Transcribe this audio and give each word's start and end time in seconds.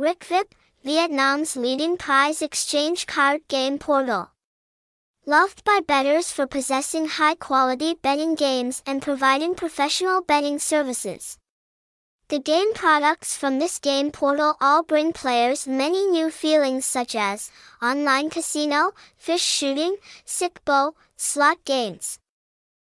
Rikvip, 0.00 0.52
Vietnam's 0.84 1.56
leading 1.56 1.96
prize 1.96 2.40
exchange 2.40 3.08
card 3.08 3.40
game 3.48 3.80
portal. 3.80 4.30
Loved 5.26 5.64
by 5.64 5.80
bettors 5.84 6.30
for 6.30 6.46
possessing 6.46 7.08
high-quality 7.08 7.94
betting 8.00 8.36
games 8.36 8.80
and 8.86 9.02
providing 9.02 9.56
professional 9.56 10.22
betting 10.22 10.60
services. 10.60 11.36
The 12.28 12.38
game 12.38 12.74
products 12.74 13.36
from 13.36 13.58
this 13.58 13.80
game 13.80 14.12
portal 14.12 14.54
all 14.60 14.84
bring 14.84 15.12
players 15.12 15.66
many 15.66 16.06
new 16.06 16.30
feelings 16.30 16.86
such 16.86 17.16
as 17.16 17.50
online 17.82 18.30
casino, 18.30 18.92
fish 19.16 19.42
shooting, 19.42 19.96
sic 20.24 20.60
bo, 20.64 20.94
slot 21.16 21.64
games. 21.64 22.20